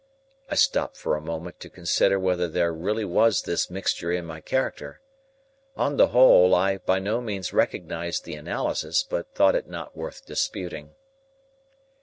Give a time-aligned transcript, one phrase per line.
[0.49, 4.41] I stopped for a moment to consider whether there really was this mixture in my
[4.41, 4.99] character.
[5.77, 10.25] On the whole, I by no means recognised the analysis, but thought it not worth
[10.25, 10.95] disputing.